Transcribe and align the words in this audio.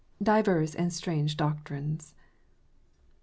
DIVERS 0.23 0.73
AND 0.73 0.91
STRANGE 0.91 1.37
DOCTRINES. 1.37 2.15